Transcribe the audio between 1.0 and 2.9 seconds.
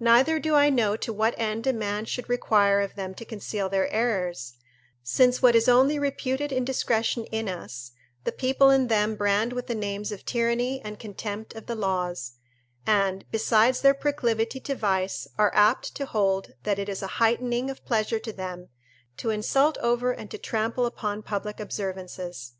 what end a man should more require